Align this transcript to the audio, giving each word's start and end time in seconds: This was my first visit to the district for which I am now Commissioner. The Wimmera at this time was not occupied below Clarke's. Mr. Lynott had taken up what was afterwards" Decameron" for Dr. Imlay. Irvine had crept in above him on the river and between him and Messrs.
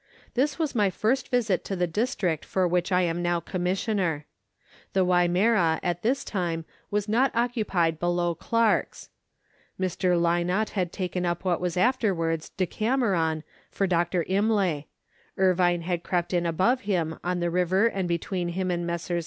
This 0.33 0.57
was 0.57 0.73
my 0.73 0.89
first 0.89 1.29
visit 1.29 1.63
to 1.65 1.75
the 1.75 1.85
district 1.85 2.43
for 2.43 2.67
which 2.67 2.91
I 2.91 3.03
am 3.03 3.21
now 3.21 3.39
Commissioner. 3.39 4.25
The 4.93 5.05
Wimmera 5.05 5.79
at 5.83 6.01
this 6.01 6.23
time 6.23 6.65
was 6.89 7.07
not 7.07 7.29
occupied 7.35 7.99
below 7.99 8.33
Clarke's. 8.33 9.09
Mr. 9.79 10.19
Lynott 10.19 10.69
had 10.71 10.91
taken 10.91 11.23
up 11.23 11.45
what 11.45 11.61
was 11.61 11.77
afterwards" 11.77 12.49
Decameron" 12.57 13.43
for 13.71 13.85
Dr. 13.85 14.23
Imlay. 14.27 14.87
Irvine 15.37 15.81
had 15.83 16.01
crept 16.01 16.33
in 16.33 16.47
above 16.47 16.81
him 16.81 17.19
on 17.23 17.39
the 17.39 17.51
river 17.51 17.85
and 17.85 18.07
between 18.09 18.47
him 18.47 18.71
and 18.71 18.87
Messrs. 18.87 19.19